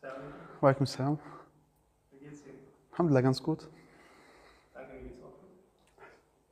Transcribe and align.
Servus, 0.00 0.22
Walaikum 0.60 0.86
salam. 0.86 1.18
wie 2.10 2.18
geht's 2.24 2.42
dir? 2.42 2.50
Alhamdulillah, 2.92 3.22
ganz 3.22 3.42
gut. 3.42 3.68
Danke, 4.74 4.92
mir 4.94 5.02
geht's 5.02 5.22
auch. 5.22 5.32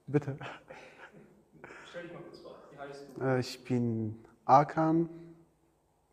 Bitte. 0.06 0.36
Stell 1.90 2.02
dich 2.04 2.12
mal 2.12 2.22
kurz 2.22 2.38
vor, 2.40 2.56
wie 2.72 2.78
heißt 2.78 3.06
du? 3.16 3.22
Äh, 3.24 3.40
Ich 3.40 3.64
bin 3.64 4.16
Arkan, 4.44 5.08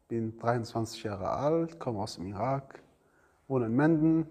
bin 0.07 0.37
23 0.39 1.03
Jahre 1.03 1.29
alt, 1.29 1.79
komme 1.79 1.99
aus 1.99 2.15
dem 2.15 2.27
Irak, 2.27 2.81
wohne 3.47 3.65
in 3.67 3.75
Menden, 3.75 4.27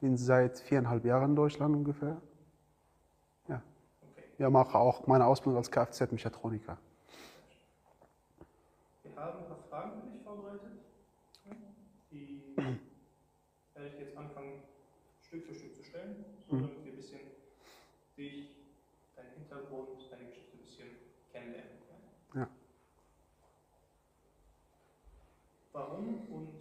bin 0.00 0.16
seit 0.16 0.58
viereinhalb 0.58 1.04
Jahren 1.04 1.30
in 1.30 1.36
Deutschland 1.36 1.74
ungefähr. 1.76 2.20
Ja, 4.38 4.50
mache 4.50 4.78
auch 4.78 5.06
meine 5.06 5.24
Ausbildung 5.26 5.56
als 5.56 5.70
Kfz-Mechatroniker. 5.70 6.76
wir 9.02 9.16
haben 9.16 9.38
ein 9.38 9.46
paar 9.48 9.58
Fragen 9.70 9.92
für 10.02 10.06
dich 10.08 10.22
vorbereitet. 10.22 10.72
Die 12.10 12.42
werde 12.56 13.88
ich 13.88 13.98
jetzt 13.98 14.16
anfangen, 14.16 14.62
Stück 15.22 15.46
für 15.46 15.54
Stück 15.54 15.74
zu 15.74 15.82
stellen, 15.82 16.24
so 16.48 16.54
Mhm. 16.56 16.60
damit 16.62 16.84
wir 16.84 16.92
ein 16.92 16.96
bisschen 16.96 17.20
dich, 18.16 18.50
deinen 19.16 19.32
Hintergrund, 19.38 19.88
deine 20.10 20.26
Geschichte 20.26 20.56
ein 20.56 20.60
bisschen 20.60 20.88
kennenlernen 21.32 21.72
können. 21.88 22.42
Ja. 22.42 22.48
Warum 25.72 26.20
und 26.30 26.60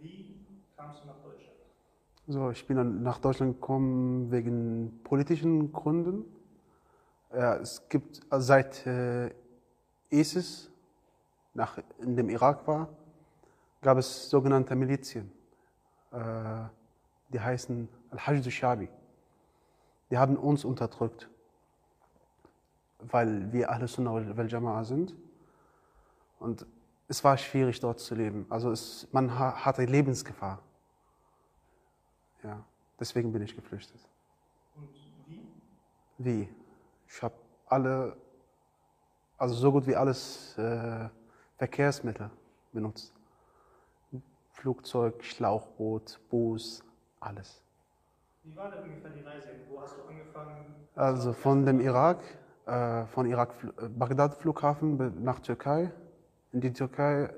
wie 0.00 0.46
kamst 0.76 1.02
du 1.02 1.06
nach 1.06 1.22
Deutschland? 1.22 1.56
So, 2.26 2.50
ich 2.50 2.66
bin 2.66 3.02
nach 3.02 3.18
Deutschland 3.18 3.54
gekommen 3.54 4.30
wegen 4.30 5.00
politischen 5.04 5.72
Gründen. 5.72 6.24
Ja, 7.36 7.56
es 7.56 7.88
gibt 7.88 8.20
also 8.30 8.46
seit 8.46 8.86
äh, 8.86 9.30
ISIS 10.10 10.70
nach, 11.52 11.78
in 11.98 12.16
dem 12.16 12.30
Irak 12.30 12.66
war, 12.66 12.88
gab 13.82 13.98
es 13.98 14.30
sogenannte 14.30 14.76
Milizien. 14.76 15.32
Äh, 16.12 16.18
die 17.30 17.40
heißen 17.40 17.88
Al-Hajj 18.10 18.44
al-Shabi. 18.44 18.88
Die 20.10 20.18
haben 20.18 20.36
uns 20.36 20.64
unterdrückt, 20.64 21.28
weil 23.00 23.52
wir 23.52 23.70
alle 23.70 23.88
Sunnah 23.88 24.12
wal 24.36 24.46
Jama'a 24.46 24.84
sind. 24.84 25.14
Und 26.38 26.66
es 27.08 27.24
war 27.24 27.36
schwierig 27.36 27.80
dort 27.80 27.98
zu 27.98 28.14
leben. 28.14 28.46
Also 28.48 28.70
es, 28.70 29.08
man 29.10 29.36
ha- 29.36 29.64
hatte 29.64 29.84
Lebensgefahr. 29.84 30.60
Ja, 32.44 32.62
deswegen 33.00 33.32
bin 33.32 33.42
ich 33.42 33.56
geflüchtet. 33.56 34.00
Und 34.76 34.88
wie? 35.26 35.40
Wie? 36.18 36.48
Ich 37.08 37.22
habe 37.22 37.34
alle, 37.66 38.16
also 39.38 39.54
so 39.54 39.72
gut 39.72 39.86
wie 39.86 39.96
alles 39.96 40.56
äh, 40.58 41.08
Verkehrsmittel 41.56 42.30
benutzt. 42.72 43.12
Flugzeug, 44.50 45.22
Schlauchboot, 45.24 46.20
Bus, 46.30 46.82
alles. 47.20 47.62
Wie 48.42 48.54
war 48.56 48.70
denn 48.70 48.84
ungefähr 48.84 49.10
die 49.10 49.22
Reise? 49.22 49.48
Wo 49.68 49.80
hast 49.80 49.96
du 49.96 50.02
angefangen? 50.02 50.74
Also 50.94 51.32
von 51.32 51.64
dem 51.64 51.80
Irak, 51.80 52.22
äh, 52.66 53.06
von 53.06 53.26
Irak, 53.26 53.54
äh, 53.78 53.88
Bagdad 53.88 54.34
Flughafen 54.34 55.22
nach 55.22 55.40
Türkei, 55.40 55.92
in 56.52 56.60
die 56.60 56.72
Türkei, 56.72 57.34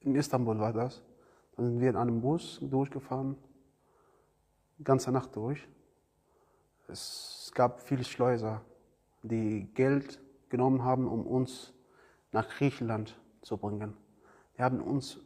in 0.00 0.14
Istanbul 0.14 0.58
war 0.58 0.72
das. 0.72 1.02
Dann 1.56 1.66
sind 1.66 1.80
wir 1.80 1.90
in 1.90 1.96
einem 1.96 2.20
Bus 2.20 2.58
durchgefahren, 2.62 3.36
ganze 4.82 5.10
Nacht 5.10 5.34
durch. 5.36 5.66
Es 6.88 7.50
gab 7.54 7.80
viele 7.80 8.04
Schleuser, 8.04 8.60
die 9.28 9.68
Geld 9.74 10.20
genommen 10.48 10.84
haben, 10.84 11.06
um 11.08 11.26
uns 11.26 11.72
nach 12.32 12.48
Griechenland 12.48 13.18
zu 13.42 13.56
bringen. 13.56 13.94
Die 14.56 14.62
haben 14.62 14.80
uns, 14.80 15.20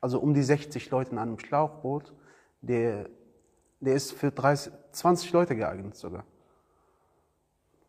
also 0.00 0.20
um 0.20 0.34
die 0.34 0.42
60 0.42 0.90
Leute 0.90 1.12
in 1.12 1.18
einem 1.18 1.38
Schlauchboot, 1.38 2.12
der, 2.60 3.08
der 3.80 3.94
ist 3.94 4.12
für 4.12 4.30
30, 4.30 4.72
20 4.92 5.32
Leute 5.32 5.56
geeignet 5.56 5.96
sogar 5.96 6.24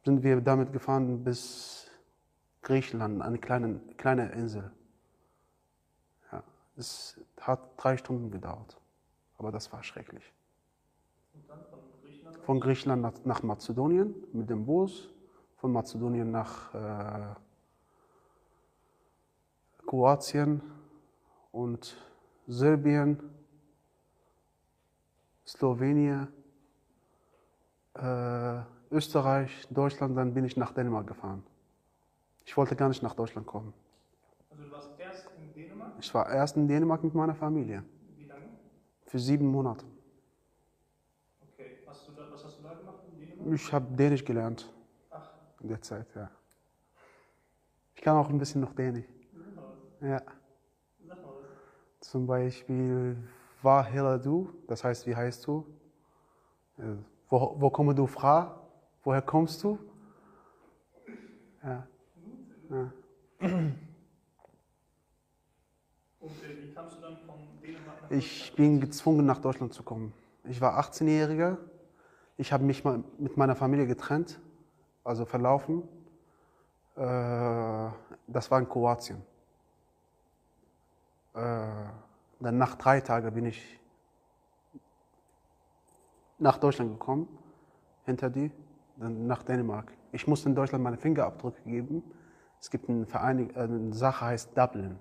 sind 0.08 0.24
wir 0.24 0.40
damit 0.40 0.72
gefahren 0.72 1.22
bis 1.22 1.86
Griechenland, 2.62 3.22
eine 3.22 3.40
kleine, 3.40 3.82
kleine 3.98 4.32
Insel. 4.32 4.72
Ja, 6.32 6.42
es 6.78 7.20
hat 7.42 7.60
drei 7.76 7.98
Stunden 7.98 8.32
gedauert, 8.32 8.80
aber 9.38 9.52
das 9.52 9.74
war 9.74 9.84
schrecklich. 9.84 10.24
Und 11.34 11.50
dann 11.50 11.60
von 11.70 11.82
Griechenland? 12.02 12.38
Von 12.46 12.60
Griechenland 12.62 13.02
nach, 13.02 13.26
nach 13.26 13.44
Mazedonien 13.44 14.16
mit 14.32 14.50
dem 14.50 14.66
Bus, 14.66 15.10
von 15.58 15.72
Mazedonien 15.72 16.32
nach 16.32 16.74
äh, 16.74 17.36
Kroatien 19.86 20.62
und 21.52 21.98
Serbien, 22.48 23.20
Slowenien, 25.46 26.28
äh, 27.96 28.62
Österreich, 28.92 29.68
Deutschland, 29.70 30.16
dann 30.18 30.34
bin 30.34 30.46
ich 30.46 30.56
nach 30.58 30.72
Dänemark 30.74 31.08
gefahren. 31.08 31.44
Ich 32.46 32.56
wollte 32.56 32.76
gar 32.76 32.88
nicht 32.90 33.02
nach 33.04 33.16
Deutschland 33.16 33.48
kommen. 33.48 33.74
Also 34.50 34.64
du 34.64 34.72
warst 34.72 34.92
erst 35.00 35.28
in 35.38 35.54
Dänemark? 35.54 35.94
Ich 36.00 36.14
war 36.14 36.30
erst 36.30 36.56
in 36.56 36.68
Dänemark 36.68 37.04
mit 37.04 37.14
meiner 37.14 37.36
Familie 37.36 37.84
Wie 38.16 38.26
lange? 38.26 38.46
für 39.06 39.20
sieben 39.20 39.48
Monate. 39.48 39.86
Okay. 41.54 41.80
Hast 41.88 42.08
du 42.08 42.12
da, 42.14 42.32
was 42.32 42.46
hast 42.46 42.60
du 42.60 42.64
da 42.64 42.74
gemacht 42.76 43.00
in 43.12 43.20
Dänemark? 43.20 43.54
Ich 43.56 43.74
habe 43.74 43.96
Dänisch 43.96 44.24
gelernt 44.24 44.72
in 45.62 45.70
der 45.70 45.82
Zeit, 45.82 46.08
ja. 46.16 46.30
Ich 47.96 48.02
kann 48.02 48.16
auch 48.16 48.30
ein 48.30 48.38
bisschen 48.38 48.62
noch 48.62 48.74
Dänisch. 48.74 49.06
Ja. 50.02 50.22
Zum 52.00 52.28
Beispiel, 52.28 53.18
Waar 53.62 53.84
heller 53.84 54.20
du? 54.20 54.54
Das 54.68 54.84
heißt, 54.84 55.08
wie 55.08 55.16
heißt 55.16 55.46
du? 55.48 55.66
Äh, 56.78 56.84
Wo, 57.30 57.56
wo 57.60 57.70
komme 57.70 57.96
du 57.96 58.08
fra? 58.08 58.62
Woher 59.04 59.22
kommst 59.22 59.64
du? 59.64 59.80
Ja. 61.64 61.88
ja. 62.70 62.92
Ich 68.10 68.54
bin 68.56 68.80
gezwungen, 68.80 69.26
nach 69.26 69.40
Deutschland 69.40 69.74
zu 69.74 69.84
kommen. 69.84 70.14
Ich 70.46 70.62
war 70.62 70.80
18-Jähriger. 70.80 71.58
Ich 72.38 72.54
habe 72.54 72.64
mich 72.64 72.84
mal 72.84 73.04
mit 73.18 73.36
meiner 73.36 73.56
Familie 73.56 73.88
getrennt, 73.88 74.40
also 75.08 75.26
verlaufen. 75.26 75.84
Äh, 76.96 77.90
Das 78.28 78.52
war 78.52 78.60
in 78.60 78.68
Kroatien. 78.68 79.22
Äh, 81.34 81.40
Dann 82.40 82.58
nach 82.58 82.76
drei 82.76 83.02
Tagen 83.02 83.34
bin 83.34 83.46
ich 83.46 83.80
nach 86.40 86.58
Deutschland 86.58 86.92
gekommen, 86.92 87.28
hinter 88.06 88.30
die, 88.30 88.52
dann 88.98 89.26
nach 89.26 89.42
Dänemark. 89.44 89.92
Ich 90.12 90.28
musste 90.28 90.50
in 90.50 90.56
Deutschland 90.56 90.84
meine 90.84 90.98
Fingerabdrücke 90.98 91.62
geben. 91.64 92.04
Es 92.60 92.70
gibt 92.70 92.90
eine, 92.90 93.06
Vereinig 93.06 93.56
äh, 93.56 93.62
eine 93.62 93.94
Sache, 93.94 94.26
heißt 94.26 94.56
Dublin 94.58 95.00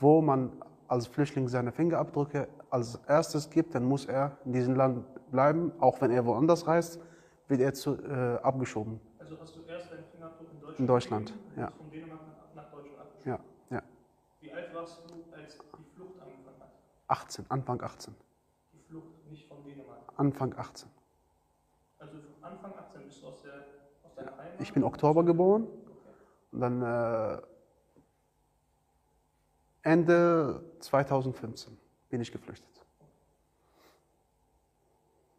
wo 0.00 0.22
man 0.22 0.50
als 0.88 1.06
Flüchtling 1.06 1.46
seine 1.46 1.72
Fingerabdrücke 1.72 2.48
als 2.70 2.98
erstes 3.06 3.50
gibt, 3.50 3.74
dann 3.74 3.84
muss 3.84 4.06
er 4.06 4.38
in 4.44 4.52
diesem 4.52 4.74
Land 4.74 5.04
bleiben. 5.30 5.72
Auch 5.78 6.00
wenn 6.00 6.10
er 6.10 6.24
woanders 6.26 6.66
reist, 6.66 7.00
wird 7.48 7.60
er 7.60 7.74
zu, 7.74 7.96
äh, 8.02 8.38
abgeschoben. 8.42 9.00
Also 9.30 9.42
hast 9.42 9.56
du 9.56 9.60
erst 9.62 9.92
deinen 9.92 10.04
Fingerabdruck 10.10 10.50
in 10.50 10.58
Deutschland? 10.60 10.80
In 10.80 10.86
Deutschland, 10.88 11.34
ja. 11.54 11.70
Von 11.70 11.88
Dänemark 11.92 12.20
nach, 12.26 12.64
nach 12.64 12.70
Deutschland 12.72 12.98
abgeschoben. 12.98 13.44
Ja, 13.70 13.76
ja. 13.76 13.82
Wie 14.40 14.52
alt 14.52 14.74
warst 14.74 15.08
du, 15.08 15.32
als 15.32 15.56
die 15.78 15.84
Flucht 15.94 16.20
angefangen 16.20 16.58
hat? 16.58 16.72
18, 17.06 17.48
Anfang 17.48 17.80
18. 17.80 18.12
Die 18.72 18.80
Flucht 18.80 19.24
nicht 19.28 19.46
von 19.46 19.62
Dänemark. 19.62 20.00
Anfang 20.16 20.52
18. 20.58 20.90
Also 22.00 22.16
von 22.18 22.42
Anfang 22.42 22.74
18 22.74 23.04
bist 23.04 23.22
du 23.22 23.28
aus, 23.28 23.42
der, 23.42 23.52
aus 24.02 24.16
deiner 24.16 24.36
Heimat? 24.36 24.60
Ich 24.60 24.72
bin 24.72 24.82
Oktober 24.82 25.22
geboren 25.22 25.62
Okay. 25.62 25.92
und 26.50 26.60
dann 26.60 26.82
äh, 26.82 27.40
Ende 29.82 30.64
2015 30.80 31.78
bin 32.08 32.20
ich 32.20 32.32
geflüchtet. 32.32 32.84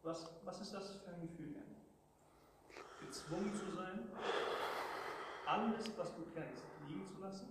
Was, 0.04 0.32
was 0.46 0.62
ist 0.62 0.74
das 0.74 0.96
für 1.04 1.12
ein 1.12 1.22
Gefühl? 1.24 1.56
Gezwungen 3.12 3.54
zu 3.54 3.66
sein, 3.76 3.81
alles, 5.52 5.92
was 5.98 6.16
du 6.16 6.22
kennst, 6.34 6.64
liegen 6.88 7.06
zu 7.06 7.20
lassen 7.22 7.48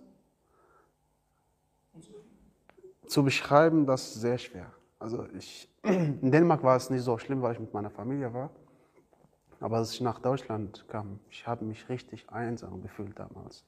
und 1.93 2.03
zu. 2.03 2.13
Zu 3.07 3.23
beschreiben, 3.23 3.85
das 3.85 4.03
ist 4.03 4.21
sehr 4.21 4.37
schwer. 4.37 4.71
Also 4.99 5.27
ich, 5.33 5.69
in 5.83 6.31
Dänemark 6.31 6.63
war 6.63 6.75
es 6.75 6.89
nicht 6.89 7.03
so 7.03 7.17
schlimm, 7.17 7.41
weil 7.41 7.53
ich 7.53 7.59
mit 7.59 7.73
meiner 7.73 7.89
Familie 7.89 8.33
war. 8.33 8.49
Aber 9.59 9.77
als 9.77 9.93
ich 9.93 10.01
nach 10.01 10.19
Deutschland 10.19 10.85
kam, 10.87 11.19
ich 11.29 11.45
habe 11.45 11.65
mich 11.65 11.87
richtig 11.89 12.29
einsam 12.29 12.81
gefühlt 12.81 13.17
damals. 13.19 13.63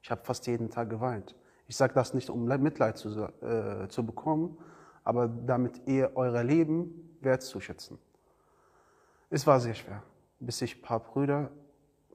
Ich 0.00 0.10
habe 0.10 0.22
fast 0.24 0.46
jeden 0.46 0.70
Tag 0.70 0.90
geweint. 0.90 1.34
Ich 1.66 1.76
sage 1.76 1.94
das 1.94 2.14
nicht, 2.14 2.30
um 2.30 2.44
Mitleid 2.44 2.98
zu, 2.98 3.08
äh, 3.40 3.88
zu 3.88 4.06
bekommen, 4.06 4.58
aber 5.04 5.26
damit 5.26 5.86
ihr 5.86 6.12
euer 6.14 6.44
Leben 6.44 7.16
wertzuschätzen. 7.20 7.98
Es 9.30 9.46
war 9.46 9.58
sehr 9.58 9.74
schwer, 9.74 10.02
bis 10.38 10.60
ich 10.62 10.76
ein 10.76 10.82
paar 10.82 11.00
Brüder 11.00 11.50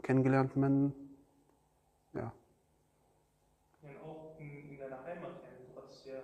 kennengelernt 0.04 0.56
habe, 0.56 0.94
Ja. 2.14 2.32
Ja, 3.82 3.90
und 3.90 3.98
auch 4.10 4.40
in, 4.40 4.70
in 4.70 4.78
deiner 4.78 5.04
Heimat, 5.04 5.30
du 5.68 5.76
hattest 5.82 6.06
ja, 6.06 6.20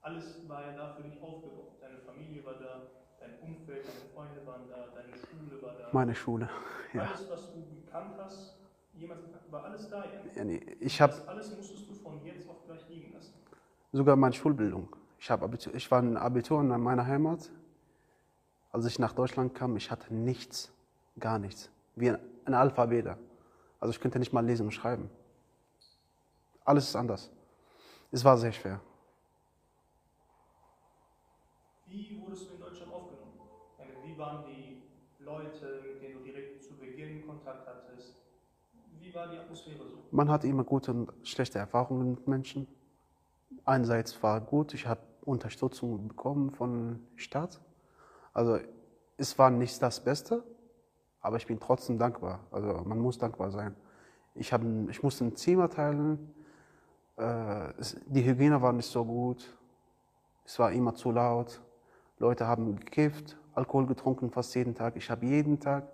alles 0.00 0.48
war 0.48 0.62
ja 0.62 0.72
da 0.72 0.94
für 0.94 1.02
dich 1.02 1.20
aufgebaut. 1.22 1.76
Deine 1.80 1.98
Familie 1.98 2.44
war 2.44 2.54
da, 2.54 2.82
dein 3.20 3.38
Umfeld, 3.40 3.86
deine 3.86 4.00
Freunde 4.14 4.46
waren 4.46 4.68
da, 4.68 4.76
deine 4.94 5.12
Schule 5.30 5.62
war 5.62 5.70
da. 5.72 5.88
Meine 5.90 6.14
Schule. 6.14 6.48
Ja. 6.92 7.02
Alles, 7.04 7.30
was 7.30 7.50
du 7.52 7.62
gekannt 7.84 8.14
hast, 8.18 8.56
jemals 8.94 9.20
war 9.50 9.64
alles 9.64 9.88
da, 9.88 10.04
ja. 10.04 10.10
Ja, 10.36 10.44
nee, 10.44 10.60
Ich 10.80 10.98
Das 10.98 11.26
alles 11.28 11.52
musstest 11.56 11.88
du 11.88 11.94
von 11.94 12.24
jetzt 12.24 12.48
auf 12.48 12.64
gleich 12.66 12.88
liegen 12.88 13.12
lassen. 13.12 13.34
sogar 13.92 14.16
meine 14.16 14.34
Schulbildung. 14.34 14.88
Ich, 15.18 15.30
hab 15.30 15.42
Abitur, 15.42 15.74
ich 15.74 15.90
war 15.90 16.00
ein 16.02 16.16
Abitur 16.16 16.60
in 16.60 16.68
meiner 16.68 17.06
Heimat. 17.06 17.50
Als 18.72 18.86
ich 18.86 18.98
nach 18.98 19.12
Deutschland 19.12 19.54
kam, 19.54 19.76
ich 19.76 19.90
hatte 19.90 20.12
nichts, 20.14 20.72
gar 21.18 21.38
nichts. 21.38 21.70
Wie 21.94 22.10
ein, 22.10 22.18
ein 22.44 22.54
Alphabet. 22.54 23.16
Also 23.82 23.90
ich 23.90 23.98
könnte 24.00 24.20
nicht 24.20 24.32
mal 24.32 24.46
lesen 24.46 24.66
und 24.66 24.70
schreiben. 24.70 25.10
Alles 26.64 26.84
ist 26.84 26.94
anders. 26.94 27.32
Es 28.12 28.24
war 28.24 28.38
sehr 28.38 28.52
schwer. 28.52 28.80
Wie 31.86 32.16
wurdest 32.16 32.48
du 32.48 32.54
in 32.54 32.60
Deutschland 32.60 32.92
aufgenommen? 32.92 33.32
Wie 34.04 34.16
waren 34.16 34.44
die 34.46 34.84
Leute, 35.24 35.80
mit 35.84 36.00
denen 36.00 36.18
du 36.18 36.22
direkt 36.22 36.62
zu 36.62 36.74
Beginn 36.78 37.26
Kontakt 37.26 37.66
hattest? 37.66 38.22
Wie 39.00 39.12
war 39.12 39.26
die 39.26 39.38
Atmosphäre 39.38 39.84
so? 39.84 40.04
Man 40.12 40.30
hat 40.30 40.44
immer 40.44 40.62
gute 40.62 40.92
und 40.92 41.12
schlechte 41.24 41.58
Erfahrungen 41.58 42.12
mit 42.12 42.28
Menschen. 42.28 42.68
Einerseits 43.64 44.22
war 44.22 44.40
gut, 44.40 44.74
ich 44.74 44.86
habe 44.86 45.00
Unterstützung 45.22 46.06
bekommen 46.06 46.52
von 46.52 47.00
Staat. 47.16 47.60
Also 48.32 48.60
es 49.16 49.36
war 49.40 49.50
nicht 49.50 49.82
das 49.82 50.04
Beste, 50.04 50.44
aber 51.22 51.36
ich 51.36 51.46
bin 51.46 51.58
trotzdem 51.58 51.98
dankbar. 51.98 52.40
Also 52.50 52.82
man 52.84 52.98
muss 52.98 53.16
dankbar 53.16 53.50
sein. 53.50 53.74
Ich, 54.34 54.52
hab, 54.52 54.62
ich 54.88 55.02
musste 55.02 55.24
ein 55.24 55.36
Zimmer 55.36 55.70
teilen. 55.70 56.34
Äh, 57.16 57.72
die 58.06 58.24
Hygiene 58.24 58.60
war 58.60 58.72
nicht 58.72 58.90
so 58.90 59.04
gut. 59.04 59.56
Es 60.44 60.58
war 60.58 60.72
immer 60.72 60.94
zu 60.94 61.12
laut. 61.12 61.62
Leute 62.18 62.46
haben 62.46 62.76
gekifft, 62.76 63.36
Alkohol 63.54 63.86
getrunken 63.86 64.30
fast 64.30 64.54
jeden 64.54 64.74
Tag. 64.74 64.96
Ich 64.96 65.10
habe 65.10 65.24
jeden 65.26 65.58
Tag 65.60 65.88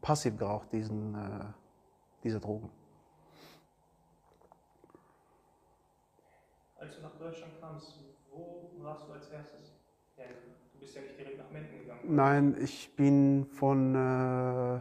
passiv 0.00 0.36
geraucht, 0.36 0.72
diesen, 0.72 1.14
äh, 1.14 1.44
diese 2.22 2.40
Drogen. 2.40 2.70
Als 6.76 6.96
du 6.96 7.02
nach 7.02 7.16
Deutschland 7.16 7.60
kamst, 7.60 7.98
wo 8.30 8.70
warst 8.82 9.08
du 9.08 9.12
als 9.12 9.28
erstes? 9.28 9.77
Du 10.72 10.80
bist 10.80 10.94
ja 10.94 11.02
nicht 11.02 11.18
direkt 11.18 11.38
nach 11.38 11.50
Menden 11.50 11.78
gegangen. 11.78 12.00
Nein, 12.14 12.56
ich 12.60 12.94
bin 12.96 13.46
von 13.46 13.94
äh, 13.94 14.80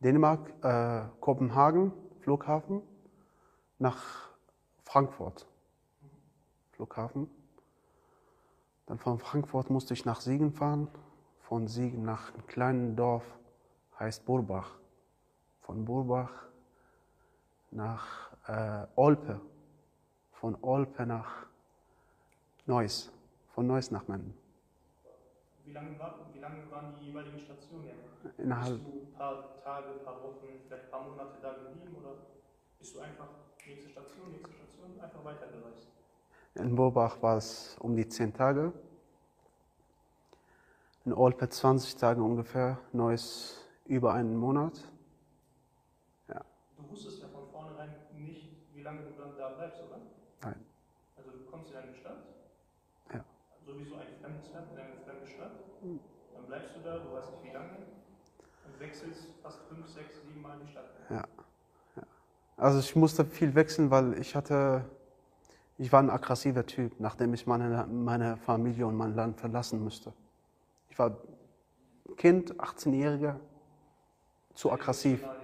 Dänemark, 0.00 0.52
äh, 0.62 1.08
Kopenhagen, 1.20 1.92
Flughafen, 2.20 2.82
nach 3.78 4.30
Frankfurt, 4.84 5.46
Flughafen. 6.72 7.28
Dann 8.86 8.98
von 8.98 9.18
Frankfurt 9.18 9.70
musste 9.70 9.94
ich 9.94 10.04
nach 10.04 10.20
Siegen 10.20 10.52
fahren, 10.52 10.88
von 11.40 11.66
Siegen 11.66 12.04
nach 12.04 12.32
einem 12.32 12.46
kleinen 12.46 12.96
Dorf, 12.96 13.24
heißt 13.98 14.24
Burbach. 14.24 14.78
Von 15.60 15.84
Burbach 15.84 16.30
nach 17.70 18.32
äh, 18.46 18.86
Olpe, 18.96 19.40
von 20.32 20.56
Olpe 20.62 21.04
nach 21.04 21.46
Neuss, 22.66 23.12
von 23.48 23.66
Neuss 23.66 23.90
nach 23.90 24.06
Menden. 24.08 24.37
Wie 25.68 25.74
lange, 25.74 25.98
war, 25.98 26.14
wie 26.32 26.38
lange 26.38 26.70
waren 26.70 26.94
die 26.98 27.08
jeweiligen 27.08 27.38
Stationen? 27.38 27.86
Ja? 27.86 28.30
Innerhalb 28.38 28.74
Bist 28.74 28.86
du 28.86 28.90
ein 28.90 29.12
paar 29.12 29.60
Tage, 29.62 29.90
ein 29.92 30.04
paar 30.04 30.22
Wochen, 30.22 30.46
vielleicht 30.66 30.84
ein 30.84 30.90
paar 30.90 31.02
Monate 31.02 31.38
da 31.42 31.52
geblieben 31.52 31.94
oder 32.00 32.16
bist 32.78 32.94
du 32.94 33.00
einfach 33.00 33.28
nächste 33.66 33.90
Station, 33.90 34.32
nächste 34.32 34.54
Station, 34.54 34.98
einfach 35.00 35.24
weitergereist? 35.24 35.88
In 36.54 36.74
Burbach 36.74 37.22
war 37.22 37.36
es 37.36 37.76
um 37.80 37.94
die 37.96 38.08
10 38.08 38.32
Tage. 38.32 38.72
In 41.04 41.12
Olpe 41.12 41.48
20 41.48 41.96
Tage 41.96 42.22
ungefähr. 42.22 42.78
Neues 42.92 43.64
über 43.84 44.14
einen 44.14 44.36
Monat. 44.36 44.84
Du 46.76 46.88
wusstest 46.90 47.20
ja 47.20 47.28
von 47.28 47.46
vornherein 47.50 47.92
nicht, 48.16 48.48
wie 48.72 48.82
lange 48.82 49.02
du 49.02 49.10
dann 49.18 49.36
da 49.36 49.48
bleibst, 49.50 49.82
oder? 49.82 50.00
Nein. 50.42 50.64
Also 51.16 51.30
du 51.32 51.44
kommst 51.50 51.70
in 51.72 51.76
eine 51.76 51.92
Stadt, 51.94 52.22
Ja. 53.12 53.24
sowieso 53.66 53.96
ein 53.96 54.14
fremdes 54.22 54.52
Land, 54.52 54.70
in 54.72 54.78
eine 54.78 54.97
bleibst 56.48 56.74
du 56.74 56.80
da, 56.80 56.98
du 56.98 57.12
weißt 57.12 57.30
nicht 57.30 57.44
wie 57.44 57.54
lange 57.54 57.76
und 58.66 58.80
wechselst 58.80 59.28
fast 59.42 59.58
fünf, 59.68 59.86
sechs, 59.88 60.14
sieben 60.26 60.42
Mal 60.42 60.56
die 60.64 60.70
Stadt. 60.70 60.86
Also 62.58 62.80
ich 62.80 62.96
musste 62.96 63.24
viel 63.24 63.54
wechseln, 63.54 63.90
weil 63.92 64.18
ich 64.18 64.34
hatte, 64.34 64.84
ich 65.78 65.92
war 65.92 66.02
ein 66.02 66.10
aggressiver 66.10 66.66
Typ, 66.66 66.98
nachdem 66.98 67.32
ich 67.32 67.46
meine, 67.46 67.86
meine 67.86 68.36
Familie 68.36 68.84
und 68.84 68.96
mein 68.96 69.14
Land 69.14 69.38
verlassen 69.38 69.82
musste. 69.82 70.12
Ich 70.90 70.98
war 70.98 71.16
Kind, 72.16 72.54
18-Jähriger, 72.56 73.36
zu 74.54 74.72
aggressiv. 74.72 75.22
Emotional, 75.22 75.36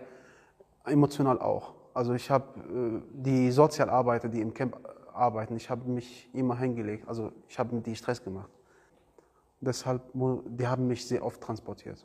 ja. 0.87 0.93
Emotional 0.93 1.39
auch. 1.39 1.75
Also 1.95 2.15
ich 2.15 2.29
habe 2.29 2.59
äh, 2.59 3.03
die 3.13 3.53
Sozialarbeiter, 3.53 4.29
die 4.29 4.41
im 4.41 4.53
Camp 4.53 4.77
arbeiten, 5.13 5.57
ich 5.57 5.71
habe 5.71 5.89
mich 5.89 6.29
immer 6.33 6.59
hingelegt. 6.59 7.07
Also 7.07 7.31
ich 7.49 7.57
habe 7.61 7.77
mit 7.77 7.87
die 7.87 7.95
Stress 7.95 8.25
gemacht. 8.25 8.51
Deshalb, 9.65 10.03
die 10.15 10.67
haben 10.67 10.87
mich 10.89 11.07
sehr 11.07 11.25
oft 11.25 11.41
transportiert. 11.41 12.05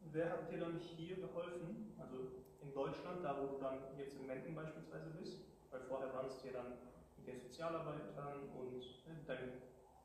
Wer 0.00 0.30
hat 0.30 0.50
dir 0.50 0.58
dann 0.58 0.80
hier 0.96 1.16
geholfen, 1.16 1.94
also 1.98 2.16
in 2.62 2.72
Deutschland, 2.72 3.22
da 3.22 3.36
wo 3.40 3.46
du 3.46 3.58
dann 3.58 3.74
jetzt 3.98 4.16
in 4.16 4.26
Menden 4.26 4.54
beispielsweise 4.54 5.10
bist, 5.18 5.38
weil 5.70 5.80
vorher 5.88 6.12
warst 6.14 6.42
du 6.42 6.46
ja 6.48 6.52
dann 6.54 6.72
mit 7.16 7.26
den 7.26 7.40
Sozialarbeitern 7.40 8.26
und 8.56 8.80
ne, 9.06 9.24
deinem 9.26 9.52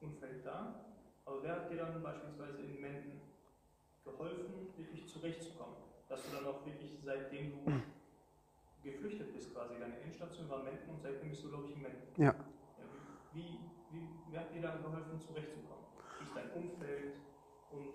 Umfeld 0.01 0.45
da, 0.45 0.85
aber 1.25 1.43
wer 1.43 1.55
hat 1.55 1.71
dir 1.71 1.77
dann 1.77 2.01
beispielsweise 2.03 2.61
in 2.63 2.81
Menden 2.81 3.21
geholfen, 4.03 4.67
wirklich 4.77 5.07
zurechtzukommen? 5.07 5.75
Dass 6.09 6.25
du 6.25 6.31
dann 6.31 6.45
auch 6.45 6.65
wirklich, 6.65 6.99
seitdem 7.03 7.51
du 7.51 7.71
geflüchtet 8.83 9.33
bist 9.33 9.53
quasi, 9.53 9.73
deine 9.79 9.99
Endstation 10.01 10.49
war 10.49 10.63
Menden 10.63 10.89
und 10.89 11.01
seitdem 11.01 11.29
bist 11.29 11.43
du, 11.43 11.49
glaube 11.49 11.65
ich, 11.69 11.75
in 11.75 11.81
Menden. 11.81 12.21
Ja. 12.21 12.35
Wer 14.33 14.41
hat 14.41 14.51
dir 14.51 14.61
da 14.63 14.75
geholfen, 14.77 15.19
zurechtzukommen? 15.19 15.85
Wie 16.17 16.25
ist 16.25 16.35
dein 16.35 16.49
Umfeld 16.63 17.13
und 17.71 17.93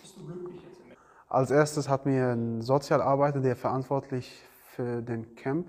bist 0.00 0.16
du 0.16 0.24
glücklich 0.24 0.62
jetzt 0.62 0.78
in 0.78 0.86
Menden? 0.86 1.02
Als 1.28 1.50
erstes 1.50 1.88
hat 1.88 2.06
mir 2.06 2.28
ein 2.28 2.62
Sozialarbeiter, 2.62 3.40
der 3.40 3.56
verantwortlich 3.56 4.40
für 4.70 5.02
den 5.02 5.34
Camp 5.34 5.68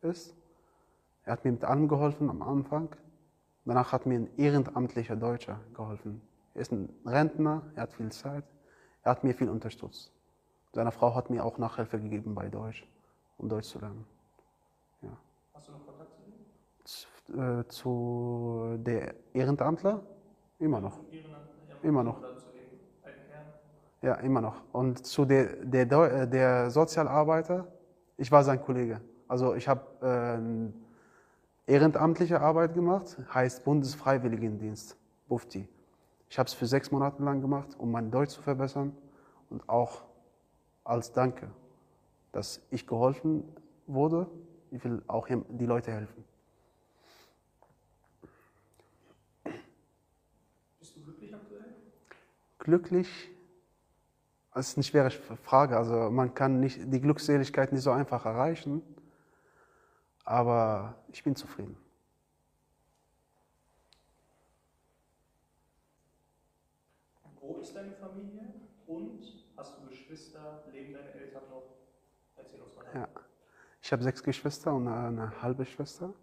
ist, 0.00 0.34
er 1.22 1.34
hat 1.34 1.44
mir 1.44 1.52
mit 1.52 1.62
allem 1.62 1.86
geholfen 1.86 2.28
am 2.28 2.42
Anfang. 2.42 2.88
Danach 3.64 3.92
hat 3.92 4.04
mir 4.04 4.18
ein 4.18 4.36
ehrenamtlicher 4.36 5.14
Deutscher 5.14 5.60
geholfen. 5.74 6.20
Er 6.54 6.62
ist 6.62 6.72
ein 6.72 6.92
Rentner, 7.06 7.62
er 7.76 7.84
hat 7.84 7.92
viel 7.92 8.10
Zeit, 8.10 8.44
er 9.04 9.12
hat 9.12 9.22
mir 9.22 9.34
viel 9.34 9.48
unterstützt. 9.48 10.12
Seine 10.72 10.90
Frau 10.90 11.14
hat 11.14 11.30
mir 11.30 11.44
auch 11.44 11.56
Nachhilfe 11.58 12.00
gegeben 12.00 12.34
bei 12.34 12.48
Deutsch, 12.48 12.84
um 13.38 13.48
Deutsch 13.48 13.68
zu 13.68 13.78
lernen. 13.78 14.04
Hast 15.52 15.68
du 15.68 15.72
noch 15.72 15.86
Kontakt 15.86 16.12
zu 16.16 16.22
ihm? 16.22 16.34
Z- 16.82 17.13
äh, 17.30 17.64
Zu 17.68 18.76
der 18.78 19.14
Ehrenamtler? 19.32 20.02
Immer 20.58 20.80
noch. 20.80 21.00
Immer 21.82 22.04
noch. 22.04 22.22
Ja, 24.02 24.14
immer 24.16 24.40
noch. 24.40 24.62
Und 24.72 25.06
zu 25.06 25.24
der, 25.24 25.56
der, 25.64 25.86
Deu- 25.88 26.08
äh, 26.08 26.28
der 26.28 26.70
Sozialarbeiter, 26.70 27.66
ich 28.18 28.30
war 28.30 28.44
sein 28.44 28.60
Kollege. 28.60 29.00
Also 29.28 29.54
ich 29.54 29.66
habe 29.66 29.80
äh, 31.66 31.72
ehrenamtliche 31.72 32.40
Arbeit 32.40 32.74
gemacht, 32.74 33.16
heißt 33.32 33.64
Bundesfreiwilligendienst, 33.64 34.96
BUFTI. 35.28 35.68
Ich 36.28 36.38
habe 36.38 36.46
es 36.48 36.54
für 36.54 36.66
sechs 36.66 36.90
Monate 36.90 37.22
lang 37.22 37.40
gemacht, 37.40 37.70
um 37.78 37.90
mein 37.90 38.10
Deutsch 38.10 38.30
zu 38.32 38.42
verbessern 38.42 38.92
und 39.50 39.68
auch 39.68 40.02
als 40.84 41.12
Danke, 41.12 41.48
dass 42.32 42.60
ich 42.70 42.86
geholfen 42.86 43.44
wurde. 43.86 44.28
Ich 44.70 44.84
will 44.84 45.02
auch 45.06 45.28
die 45.28 45.66
Leute 45.66 45.92
helfen. 45.92 46.24
Bist 50.78 50.96
du 50.96 51.00
glücklich 51.02 51.34
aktuell? 51.34 51.74
Glücklich, 52.64 53.30
das 54.54 54.68
ist 54.68 54.78
eine 54.78 54.84
schwere 54.84 55.10
Frage. 55.10 55.76
Also 55.76 56.10
man 56.10 56.32
kann 56.32 56.60
nicht, 56.60 56.80
die 56.90 57.00
Glückseligkeit 57.00 57.72
nicht 57.72 57.82
so 57.82 57.90
einfach 57.90 58.24
erreichen, 58.24 58.82
aber 60.24 60.94
ich 61.08 61.22
bin 61.22 61.36
zufrieden. 61.36 61.76
Wo 67.38 67.58
ist 67.60 67.76
deine 67.76 67.92
Familie? 67.92 68.54
Und 68.86 69.44
hast 69.58 69.76
du 69.78 69.86
Geschwister? 69.86 70.64
Leben 70.72 70.94
deine 70.94 71.12
Eltern 71.12 71.42
noch? 71.50 71.64
Erzähl 72.34 72.62
uns 72.62 72.74
mal. 72.76 72.86
Ja. 72.94 73.08
Ich 73.82 73.92
habe 73.92 74.02
sechs 74.02 74.22
Geschwister 74.22 74.72
und 74.72 74.88
eine 74.88 75.42
halbe 75.42 75.66
Schwester. 75.66 76.14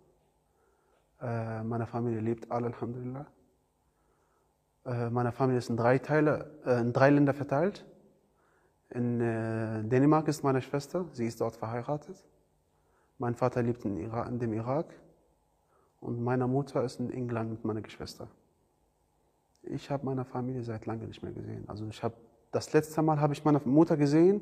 Äh, 1.21 1.62
meine 1.62 1.86
Familie 1.86 2.19
lebt 2.19 2.50
alle, 2.50 2.65
Alhamdulillah. 2.65 3.27
Äh, 4.85 5.09
meine 5.09 5.31
Familie 5.31 5.59
ist 5.59 5.69
in 5.69 5.77
drei 5.77 6.00
Teile, 6.00 6.50
äh, 6.65 6.81
in 6.81 6.93
drei 6.93 7.09
Länder 7.09 7.33
verteilt. 7.33 7.85
In 8.89 9.21
äh, 9.21 9.83
Dänemark 9.83 10.27
ist 10.27 10.43
meine 10.43 10.61
Schwester, 10.61 11.05
sie 11.13 11.25
ist 11.25 11.39
dort 11.39 11.55
verheiratet. 11.55 12.23
Mein 13.17 13.35
Vater 13.35 13.61
lebt 13.61 13.85
in, 13.85 13.97
Ira 13.97 14.27
in 14.27 14.39
dem 14.39 14.53
Irak 14.53 14.88
und 16.00 16.21
meine 16.21 16.47
Mutter 16.47 16.83
ist 16.83 17.00
in 17.00 17.11
England 17.11 17.51
mit 17.51 17.63
meiner 17.63 17.81
Geschwister. 17.81 18.27
Ich 19.63 19.91
habe 19.91 20.05
meine 20.05 20.25
Familie 20.25 20.63
seit 20.63 20.88
langem 20.88 21.07
nicht 21.07 21.21
mehr 21.21 21.31
gesehen. 21.31 21.63
Also 21.67 21.85
ich 21.88 22.01
habe 22.01 22.15
das 22.51 22.73
letzte 22.73 23.01
Mal 23.03 23.21
habe 23.21 23.33
ich 23.33 23.45
meine 23.45 23.61
Mutter 23.63 23.95
gesehen 23.95 24.41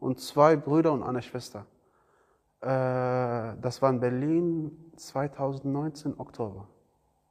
und 0.00 0.18
zwei 0.18 0.56
Brüder 0.56 0.92
und 0.92 1.04
eine 1.04 1.22
Schwester. 1.22 1.64
Das 2.60 3.80
war 3.80 3.90
in 3.90 4.00
Berlin 4.00 4.92
2019 4.96 6.18
Oktober. 6.18 6.66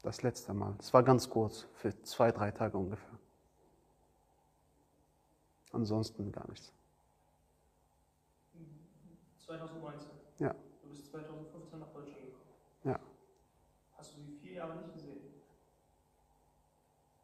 Das 0.08 0.24
letzte 0.24 0.54
Mal. 0.54 0.74
Es 0.80 0.94
war 0.94 1.04
ganz 1.04 1.30
kurz, 1.30 1.68
für 1.74 2.02
zwei, 2.04 2.32
drei 2.32 2.50
Tage 2.52 2.78
ungefähr. 2.78 3.20
Ansonsten 5.74 6.32
gar 6.32 6.48
nichts. 6.48 6.72
2019? 9.46 10.08
Ja. 10.40 10.56
Du 10.82 10.88
bist 10.88 11.12
2015 11.12 11.80
nach 11.82 11.90
Deutschland 11.90 12.22
gekommen? 12.22 12.46
Ja. 12.86 12.98
Hast 13.98 14.16
du 14.16 14.22
sie 14.22 14.32
vier 14.38 14.54
Jahre 14.54 14.78
nicht 14.78 14.94
gesehen? 14.94 15.18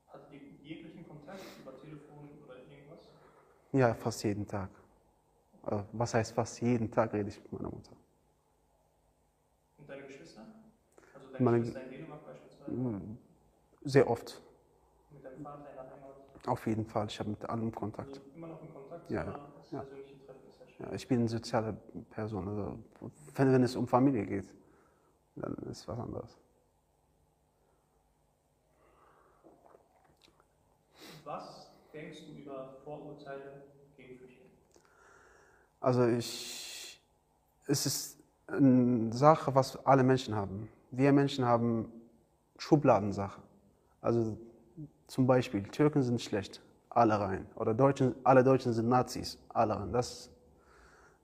Hat 0.10 0.30
ihr 0.34 0.42
jeglichen 0.62 1.08
Kontakt 1.08 1.40
über 1.62 1.80
Telefon 1.80 2.28
oder 2.44 2.58
irgendwas? 2.70 3.08
Ja, 3.72 3.94
fast 3.94 4.26
jeden 4.26 4.46
Tag. 4.46 4.70
Äh, 5.68 5.84
Was 5.94 6.16
heißt 6.16 6.34
fast 6.34 6.60
jeden 6.60 6.92
Tag 6.92 7.14
rede 7.14 7.30
ich 7.30 7.42
mit 7.44 7.54
meiner 7.54 7.70
Mutter. 7.70 7.96
Und 9.78 9.90
deine 9.90 10.04
Geschwister? 10.06 10.42
Also 11.16 11.32
deine 11.32 11.46
Meine- 11.46 11.60
Geschwister 11.60 11.84
in 11.86 11.90
Dänemark? 11.92 12.13
Sehr 13.84 14.10
oft. 14.10 14.42
Mit 15.12 15.26
deinem 15.26 15.44
Vater 15.44 15.70
in 15.70 15.80
Heimat? 15.80 16.48
Auf 16.48 16.68
jeden 16.68 16.86
Fall. 16.86 17.08
Ich 17.08 17.20
habe 17.20 17.30
mit 17.30 17.50
allem 17.50 17.74
Kontakt. 17.74 18.10
Also 18.10 18.22
immer 18.36 18.48
noch 18.48 18.62
in 18.62 18.74
Kontakt? 18.74 19.10
Ja, 19.12 19.24
ja. 19.24 19.40
ja. 19.72 19.86
Ja, 20.80 20.92
ich 20.94 21.08
bin 21.08 21.20
eine 21.20 21.30
soziale 21.30 21.74
Person. 22.10 22.48
Also, 22.48 22.80
wenn, 23.36 23.54
wenn 23.54 23.64
es 23.64 23.76
um 23.76 23.88
Familie 23.88 24.26
geht, 24.26 24.54
dann 25.36 25.54
ist 25.70 25.88
was 25.88 26.00
anderes. 26.00 26.38
Was 31.24 31.72
denkst 31.94 32.20
du 32.28 32.34
über 32.42 32.78
Vorurteile 32.84 33.64
gegen 33.96 34.18
Flüchtlinge? 34.18 34.50
Also 35.80 36.06
ich, 36.08 37.02
es 37.68 37.86
ist 37.86 38.18
eine 38.48 39.12
Sache, 39.14 39.54
was 39.56 39.86
alle 39.86 40.04
Menschen 40.04 40.36
haben. 40.36 40.70
Wir 40.92 41.12
Menschen 41.14 41.46
haben 41.46 41.92
Schubladensache. 42.64 43.42
Also 44.02 44.38
zum 45.08 45.28
Beispiel, 45.28 45.64
Türken 45.64 46.02
sind 46.02 46.22
schlecht, 46.22 46.62
alle 46.90 47.20
rein. 47.20 47.46
Oder 47.56 47.74
Deutschen, 47.74 48.16
alle 48.24 48.42
Deutschen 48.42 48.72
sind 48.72 48.88
Nazis, 48.88 49.38
alle 49.50 49.76
rein. 49.78 49.92
Das, 49.92 50.30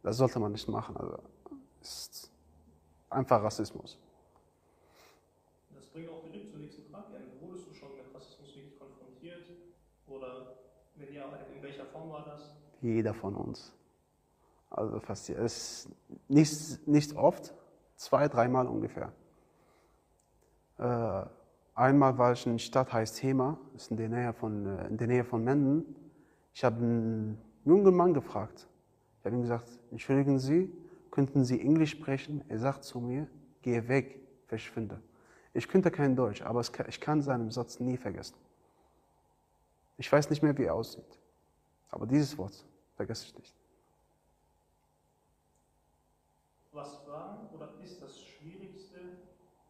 das 0.03 0.17
sollte 0.17 0.38
man 0.39 0.51
nicht 0.51 0.67
machen. 0.67 0.98
Also 0.98 1.17
ist 1.81 2.29
einfach 3.10 3.41
Rassismus. 3.41 3.98
Das 5.74 5.86
bringt 5.88 6.10
auch 6.10 6.24
direkt 6.25 6.51
zur 6.51 6.60
nächsten 6.60 6.84
Frage. 6.91 7.05
Wurdest 7.39 7.69
du 7.69 7.74
schon 7.74 7.96
mit 7.96 8.13
Rassismus 8.13 8.53
wirklich 8.55 8.77
konfrontiert? 8.77 9.46
Oder 10.08 10.55
wenn 10.98 11.13
ja, 11.13 11.24
in 11.55 11.63
welcher 11.63 11.86
Form 11.86 12.10
war 12.10 12.25
das? 12.25 12.53
Jeder 12.81 13.13
von 13.13 13.36
uns. 13.36 13.72
Also 14.69 15.00
fast 15.00 15.29
es 15.29 15.86
ist 15.86 15.89
nicht, 16.27 16.86
nicht 16.86 17.15
oft, 17.15 17.53
zwei, 17.96 18.27
dreimal 18.27 18.67
ungefähr. 18.67 19.13
Äh, 20.79 21.25
einmal 21.75 22.17
war 22.17 22.33
ich 22.33 22.45
in 22.45 22.53
einer 22.53 22.59
Stadt, 22.59 22.91
heißt 22.91 23.21
Hema, 23.21 23.59
ist 23.75 23.91
in 23.91 23.98
der 23.98 24.09
Nähe 24.09 24.33
von, 24.33 24.65
äh, 24.65 24.88
in 24.88 24.98
der 24.98 25.07
Nähe 25.07 25.24
von 25.24 25.43
Menden. 25.43 25.95
Ich 26.53 26.63
habe 26.63 26.77
einen 26.77 27.41
jungen 27.65 27.95
Mann 27.95 28.13
gefragt. 28.13 28.67
Ich 29.19 29.25
habe 29.25 29.36
ihm 29.36 29.41
gesagt, 29.41 29.67
entschuldigen 29.91 30.39
Sie, 30.39 30.71
könnten 31.12 31.43
Sie 31.43 31.59
Englisch 31.59 31.91
sprechen? 31.91 32.43
Er 32.48 32.59
sagt 32.59 32.83
zu 32.83 33.00
mir, 33.00 33.27
geh 33.62 33.88
weg, 33.88 34.21
verschwinde. 34.48 35.01
Ich 35.53 35.67
könnte 35.67 35.91
kein 35.91 36.15
Deutsch, 36.15 36.41
aber 36.41 36.62
ich 36.62 37.01
kann 37.01 37.21
seinen 37.21 37.51
Satz 37.51 37.79
nie 37.79 37.98
vergessen. 37.98 38.38
Ich 39.98 40.12
weiß 40.12 40.29
nicht 40.29 40.41
mehr, 40.41 40.57
wie 40.57 40.63
er 40.63 40.75
aussieht. 40.75 41.19
Aber 41.89 42.05
dieses 42.05 42.38
Wort 42.38 42.65
vergesse 42.95 43.25
ich 43.25 43.38
nicht. 43.38 43.55
Was 46.71 47.05
war 47.07 47.50
oder 47.53 47.74
ist 47.83 48.01
das 48.01 48.21
Schwierigste 48.21 49.00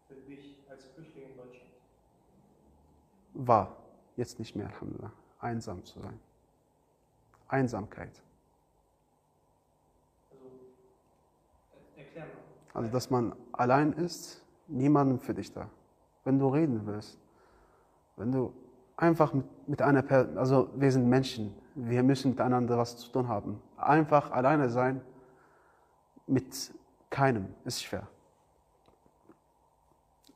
für 0.08 0.16
dich 0.16 0.58
als 0.70 0.84
Flüchtling 0.86 1.32
in 1.32 1.38
Deutschland? 1.38 1.72
War, 3.42 3.78
jetzt 4.18 4.38
nicht 4.38 4.56
mehr, 4.56 4.68
Alhamdulillah, 4.68 5.12
einsam 5.40 5.86
zu 5.86 6.02
sein. 6.02 6.20
Einsamkeit. 7.48 8.22
Also, 12.74 12.92
dass 12.92 13.10
man 13.10 13.34
allein 13.52 13.94
ist, 13.94 14.44
niemandem 14.68 15.20
für 15.20 15.34
dich 15.34 15.52
da. 15.52 15.70
Wenn 16.24 16.38
du 16.38 16.50
reden 16.50 16.86
willst, 16.86 17.18
wenn 18.18 18.32
du 18.32 18.54
einfach 18.98 19.34
mit, 19.34 19.46
mit 19.68 19.82
einer 19.82 20.02
Person, 20.02 20.38
also 20.38 20.70
wir 20.76 20.92
sind 20.92 21.08
Menschen, 21.08 21.56
wir 21.76 22.04
müssen 22.04 22.32
miteinander 22.32 22.78
was 22.78 22.98
zu 22.98 23.10
tun 23.12 23.28
haben. 23.28 23.62
Einfach 23.78 24.32
alleine 24.32 24.70
sein 24.70 25.02
mit 26.28 26.74
keinem 27.10 27.48
ist 27.64 27.84
schwer. 27.84 28.08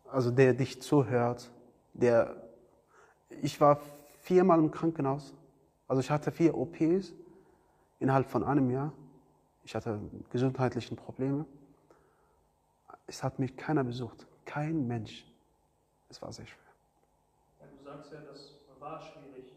Also 0.09 0.31
der 0.31 0.53
dich 0.53 0.81
zuhört, 0.81 1.51
der, 1.93 2.35
ich 3.41 3.59
war 3.59 3.79
viermal 4.21 4.59
im 4.59 4.71
Krankenhaus, 4.71 5.33
also 5.87 5.99
ich 5.99 6.09
hatte 6.09 6.31
vier 6.31 6.57
OPs 6.57 7.13
innerhalb 7.99 8.29
von 8.29 8.43
einem 8.43 8.69
Jahr. 8.69 8.93
Ich 9.63 9.75
hatte 9.75 9.99
gesundheitliche 10.29 10.95
Probleme. 10.95 11.45
Es 13.07 13.23
hat 13.23 13.39
mich 13.39 13.55
keiner 13.55 13.83
besucht, 13.83 14.25
kein 14.45 14.87
Mensch. 14.87 15.25
Es 16.09 16.21
war 16.21 16.31
sehr 16.31 16.45
schwer. 16.45 16.59
Ja, 17.59 17.65
du 17.67 17.83
sagst 17.83 18.11
ja, 18.11 18.19
das 18.21 18.55
war 18.79 19.01
schwierig. 19.01 19.51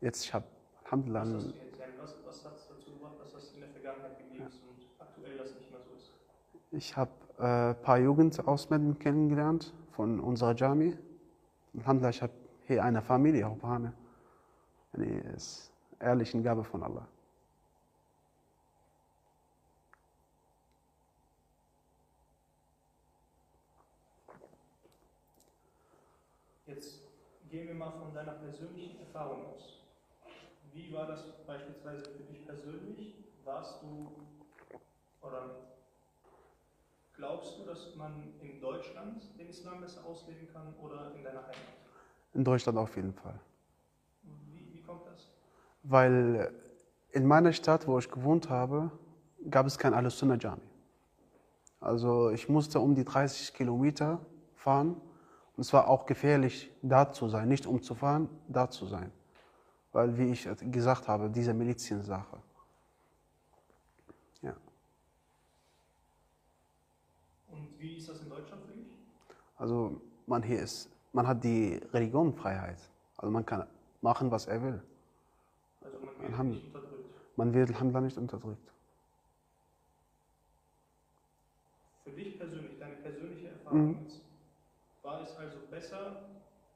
Jetzt, 0.00 0.24
ich 0.24 0.34
habe, 0.34 0.44
Was 0.44 0.84
Alhamdulillah, 0.86 1.20
hast 1.20 1.32
du 1.32 1.36
jetzt? 1.36 1.78
Ja, 1.78 1.86
was, 1.98 2.16
was 2.26 2.44
hat 2.44 2.56
es 2.56 2.68
dazu 2.68 2.92
gebracht, 2.92 3.14
dass 3.20 3.32
das 3.32 3.52
in 3.52 3.60
der 3.60 3.68
Vergangenheit 3.70 4.18
geblieben 4.18 4.46
ist 4.46 4.62
und 4.62 4.86
aktuell 4.98 5.36
das 5.38 5.54
nicht 5.54 5.70
mehr 5.70 5.80
so 5.80 5.90
ist? 5.96 6.12
ich 6.72 6.96
habe 6.96 7.10
äh, 7.38 7.70
ein 7.70 7.82
paar 7.82 7.98
Jugend 7.98 8.46
aus 8.46 8.70
Menden 8.70 8.98
kennengelernt 8.98 9.72
von 9.92 10.20
unserer 10.20 10.54
Jami. 10.54 10.96
Alhamdulillah, 11.74 12.10
ich 12.10 12.22
habe 12.22 12.32
hier 12.72 12.84
eine 12.84 13.02
Familie. 13.02 13.46
Eine 13.62 13.92
ist 15.34 15.70
ehrliche 16.00 16.40
Gabe 16.42 16.64
von 16.64 16.82
Allah. 16.82 17.06
Jetzt 26.66 27.00
gehen 27.50 27.68
wir 27.68 27.74
mal 27.74 27.90
von 27.90 28.14
deiner 28.14 28.32
persönlichen 28.32 28.98
Erfahrung 29.00 29.46
aus. 29.46 29.80
Wie 30.72 30.90
war 30.92 31.06
das 31.06 31.44
beispielsweise 31.46 32.04
für 32.10 32.22
dich 32.22 32.46
persönlich? 32.46 33.14
Warst 33.44 33.82
du 33.82 34.10
oder 35.20 35.56
glaubst 37.14 37.58
du, 37.58 37.64
dass 37.64 37.94
man 37.96 38.32
in 38.40 38.60
Deutschland 38.60 39.38
den 39.38 39.48
Islam 39.48 39.82
besser 39.82 40.04
ausleben 40.06 40.48
kann 40.50 40.74
oder 40.80 41.14
in 41.14 41.22
deiner 41.22 41.42
Heimat? 41.42 41.82
In 42.34 42.44
Deutschland 42.44 42.78
auf 42.78 42.96
jeden 42.96 43.12
Fall. 43.12 43.38
Wie, 44.22 44.66
wie 44.72 44.82
kommt 44.82 45.06
das? 45.06 45.28
Weil 45.82 46.52
in 47.10 47.26
meiner 47.26 47.52
Stadt, 47.52 47.86
wo 47.86 47.98
ich 47.98 48.10
gewohnt 48.10 48.48
habe, 48.48 48.90
gab 49.50 49.66
es 49.66 49.78
kein 49.78 49.92
Al-Sunnah 49.92 50.36
Jami. 50.36 50.62
Also 51.80 52.30
ich 52.30 52.48
musste 52.48 52.80
um 52.80 52.94
die 52.94 53.04
30 53.04 53.52
Kilometer 53.54 54.24
fahren 54.54 55.00
und 55.56 55.60
es 55.60 55.72
war 55.72 55.88
auch 55.88 56.06
gefährlich, 56.06 56.70
da 56.80 57.12
zu 57.12 57.28
sein. 57.28 57.48
Nicht 57.48 57.66
um 57.66 57.82
zu 57.82 57.94
fahren, 57.94 58.28
da 58.48 58.70
zu 58.70 58.86
sein. 58.86 59.12
Weil, 59.92 60.16
wie 60.16 60.30
ich 60.30 60.48
gesagt 60.70 61.08
habe, 61.08 61.28
diese 61.28 61.52
Miliziensache. 61.52 62.38
Ja. 64.40 64.54
Und 67.48 67.68
wie 67.78 67.96
ist 67.96 68.08
das 68.08 68.22
in 68.22 68.30
Deutschland 68.30 68.62
für 68.64 68.72
dich? 68.72 68.86
Also 69.56 70.00
man 70.26 70.42
hier 70.42 70.60
ist, 70.60 70.88
man 71.12 71.26
hat 71.26 71.42
die 71.44 71.80
Religionenfreiheit. 71.92 72.78
Also 73.16 73.30
man 73.30 73.44
kann 73.46 73.66
machen, 74.00 74.30
was 74.30 74.46
er 74.46 74.62
will. 74.62 74.82
Also 75.82 75.98
man 75.98 76.08
wird 76.18 76.32
Alhamd- 76.32 76.54
nicht 76.54 76.66
unterdrückt. 76.66 77.14
Man 77.36 77.54
wird 77.54 77.68
Alhamdulillah 77.70 78.00
nicht 78.06 78.18
unterdrückt. 78.18 78.72
Für 82.04 82.10
dich 82.10 82.38
persönlich, 82.38 82.78
deine 82.78 82.96
persönliche 82.96 83.48
Erfahrung 83.48 83.90
Mhm. 83.90 83.98
jetzt, 84.04 84.20
war 85.02 85.22
es 85.22 85.36
also 85.36 85.58
besser, 85.70 86.22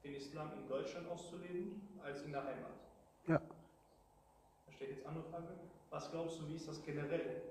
den 0.05 0.15
Islam 0.15 0.53
in 0.61 0.69
Deutschland 0.69 1.09
auszuleben, 1.09 1.83
als 2.03 2.23
in 2.23 2.33
der 2.33 2.45
Heimat? 2.45 2.73
Ja. 3.27 3.39
Da 4.67 4.73
steht 4.73 4.91
jetzt 4.91 5.07
andere 5.07 5.25
Frage. 5.25 5.49
Was 5.91 6.11
glaubst 6.11 6.41
du, 6.41 6.49
wie 6.49 6.55
ist 6.55 6.69
das 6.69 6.83
generell? 6.85 7.43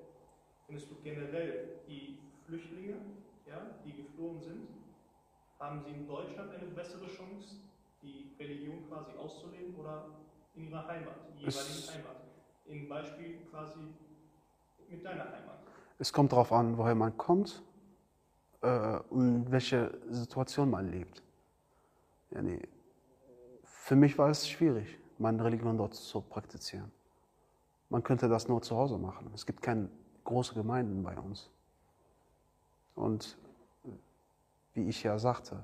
Findest 0.68 0.90
du 0.90 0.96
generell 1.04 1.80
die 1.88 2.18
Flüchtlinge, 2.46 2.96
ja, 3.48 3.62
die 3.84 3.94
geflohen 3.94 4.40
sind, 4.42 4.68
haben 5.60 5.82
sie 5.82 5.92
in 5.92 6.08
Deutschland 6.08 6.52
eine 6.52 6.72
bessere 6.72 7.08
Chance, 7.08 7.58
die 8.02 8.36
Religion 8.40 8.88
quasi 8.88 9.12
auszuleben 9.18 9.76
oder 9.76 10.06
in 10.56 10.68
ihrer 10.68 10.88
Heimat, 10.88 11.16
die 11.30 11.46
jeweiligen 11.46 11.94
Heimat? 11.94 12.16
Im 12.66 12.90
Beispiel 12.90 13.42
quasi 13.50 13.80
mit 14.90 15.06
deiner 15.06 15.26
Heimat? 15.26 15.60
Es 15.98 16.12
kommt 16.12 16.32
darauf 16.32 16.52
an, 16.52 16.78
woher 16.78 16.96
man 16.96 17.16
kommt 17.18 17.64
äh, 18.62 19.00
und 19.10 19.50
welche 19.52 19.98
Situation 20.10 20.70
man 20.70 20.90
lebt. 20.90 21.22
Ja, 22.32 22.42
nee. 22.42 22.62
Für 23.64 23.96
mich 23.96 24.18
war 24.18 24.30
es 24.30 24.50
schwierig, 24.50 24.98
meine 25.20 25.44
Religion 25.44 25.78
dort 25.78 25.94
zu 25.94 26.22
praktizieren. 26.22 26.92
Man 27.90 28.04
könnte 28.04 28.28
das 28.28 28.48
nur 28.48 28.62
zu 28.62 28.76
Hause 28.76 28.98
machen. 28.98 29.30
Es 29.34 29.46
gibt 29.46 29.62
keine 29.62 29.90
großen 30.24 30.56
Gemeinden 30.56 31.04
bei 31.04 31.16
uns. 31.18 31.50
Und 32.96 33.38
wie 34.76 34.90
ich 34.90 35.04
ja 35.04 35.18
sagte, 35.18 35.64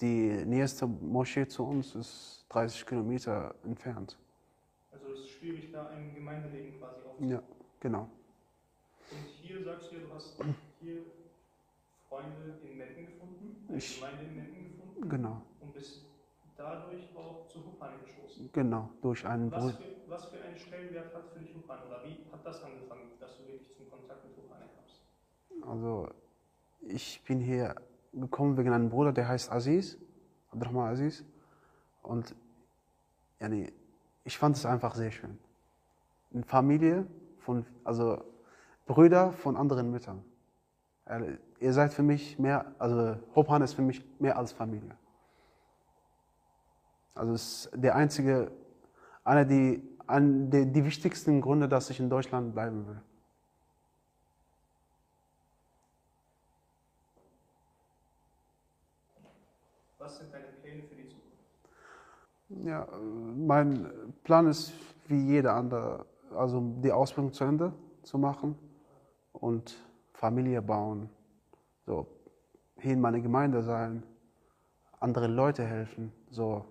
die 0.00 0.44
nächste 0.44 0.86
Moschee 0.86 1.46
zu 1.46 1.64
uns 1.64 1.94
ist 1.94 2.44
30 2.48 2.84
Kilometer 2.84 3.54
entfernt. 3.64 4.18
Also 4.92 5.06
es 5.12 5.20
ist 5.20 5.30
schwierig, 5.30 5.70
da 5.72 5.86
ein 5.86 6.12
Gemeindeleben 6.14 6.72
quasi 6.78 7.00
aufzubauen. 7.06 7.30
Ja, 7.30 7.42
genau. 7.80 8.08
Und 9.10 9.18
hier 9.42 9.62
sagst 9.62 9.92
du, 9.92 9.96
du 9.96 10.12
hast 10.14 10.36
hier 10.80 11.02
Freunde 12.08 12.58
in 12.68 12.76
Metten 12.76 13.06
gefunden, 13.06 13.64
eine 13.68 13.78
Ich- 13.78 14.00
Gemeinde 14.00 14.24
in 14.24 14.36
Metten 14.36 14.64
gefunden 14.64 15.08
Genau, 15.08 15.42
und 15.60 15.72
bist 15.74 16.06
dadurch 16.56 17.16
auch 17.16 17.46
zu 17.48 17.64
Hupan 17.64 17.92
gestoßen. 18.02 18.50
genau. 18.52 18.90
Durch 19.02 19.24
einen 19.24 19.50
Was 19.52 19.60
Bruder. 19.60 19.74
für, 19.76 20.10
was 20.10 20.26
für 20.26 20.42
einen 20.42 20.58
Stellenwert 20.58 21.14
hat 21.14 21.28
für 21.32 21.38
dich 21.38 21.54
Hupan 21.54 21.78
oder 21.86 22.02
wie 22.04 22.24
hat 22.32 22.44
das 22.44 22.62
angefangen, 22.64 23.02
dass 23.20 23.36
du 23.38 23.46
wirklich 23.46 23.72
zum 23.76 23.88
Kontakt 23.88 24.24
mit 24.26 24.36
Hupan 24.36 24.58
kamst? 24.76 25.02
Also, 25.68 26.08
ich 26.82 27.22
bin 27.24 27.40
hier 27.40 27.74
gekommen 28.12 28.56
wegen 28.56 28.72
einem 28.72 28.90
Bruder, 28.90 29.12
der 29.12 29.28
heißt 29.28 29.50
Aziz, 29.50 29.98
Abdurrahman 30.50 30.92
Aziz. 30.92 31.24
Und 32.02 32.34
yani, 33.40 33.72
ich 34.24 34.38
fand 34.38 34.56
es 34.56 34.66
einfach 34.66 34.94
sehr 34.94 35.10
schön. 35.10 35.38
Eine 36.32 36.44
Familie 36.44 37.06
von, 37.38 37.66
also 37.84 38.24
Brüder 38.86 39.32
von 39.32 39.56
anderen 39.56 39.90
Müttern. 39.90 40.24
Ihr 41.60 41.72
seid 41.72 41.92
für 41.92 42.02
mich 42.02 42.38
mehr, 42.38 42.74
also 42.78 43.16
Hopan 43.34 43.62
ist 43.62 43.74
für 43.74 43.82
mich 43.82 44.04
mehr 44.20 44.38
als 44.38 44.52
Familie. 44.52 44.96
Also 47.14 47.34
es 47.34 47.66
ist 47.66 47.70
der 47.74 47.94
einzige, 47.96 48.52
einer 49.24 49.44
die, 49.44 49.82
ein, 50.06 50.50
der, 50.50 50.64
die 50.66 50.84
wichtigsten 50.84 51.40
Gründe, 51.40 51.68
dass 51.68 51.90
ich 51.90 52.00
in 52.00 52.08
Deutschland 52.08 52.54
bleiben 52.54 52.86
will. 52.86 53.00
Was 60.02 60.18
sind 60.18 60.34
deine 60.34 60.46
Pläne 60.60 60.82
für 60.82 60.96
die 60.96 61.08
Zukunft? 61.08 62.66
Ja, 62.66 62.82
äh, 62.82 62.96
mein 62.96 64.12
Plan 64.24 64.48
ist 64.48 64.72
wie 65.06 65.26
jeder 65.26 65.54
andere, 65.54 66.06
also 66.34 66.60
die 66.82 66.90
Ausbildung 66.90 67.32
zu 67.32 67.44
Ende 67.44 67.72
zu 68.02 68.18
machen 68.18 68.58
und 69.32 69.76
Familie 70.12 70.60
bauen, 70.60 71.08
so 71.86 72.06
hier 72.78 72.94
in 72.94 73.00
meiner 73.00 73.20
Gemeinde 73.20 73.62
sein, 73.62 74.02
andere 74.98 75.28
Leute 75.28 75.64
helfen, 75.64 76.12
so 76.30 76.64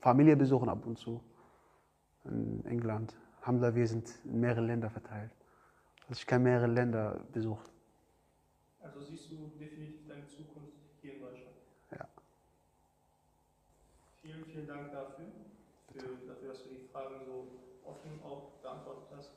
Familie 0.00 0.36
besuchen 0.36 0.68
ab 0.68 0.86
und 0.86 0.98
zu 0.98 1.20
in 2.24 2.64
England. 2.64 3.16
Alhamdulillah, 3.40 3.74
wir 3.74 3.88
sind 3.88 4.08
in 4.24 4.38
mehrere 4.38 4.64
Länder 4.64 4.88
verteilt. 4.88 5.32
Also 6.08 6.20
ich 6.20 6.26
kann 6.26 6.44
mehrere 6.44 6.68
Länder 6.68 7.24
besuchen. 7.32 7.68
Also 8.80 9.00
siehst 9.00 9.30
du 9.30 9.50
definitiv 9.58 10.06
deine 10.08 10.26
Zukunft 10.26 10.71
hier 11.02 11.14
in 11.14 11.20
Deutschland? 11.20 11.56
Ja. 11.90 12.08
Vielen, 14.22 14.44
vielen 14.46 14.66
Dank 14.66 14.92
dafür, 14.92 15.26
für, 15.92 15.98
dafür, 15.98 16.48
dass 16.48 16.62
du 16.62 16.68
die 16.70 16.88
Fragen 16.92 17.16
so 17.26 17.48
offen 17.84 18.22
auch 18.24 18.52
beantwortet 18.62 19.08
hast. 19.16 19.32